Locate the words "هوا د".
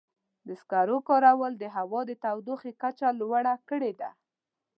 1.75-2.11